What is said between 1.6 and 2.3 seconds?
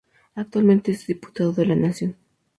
la Nación.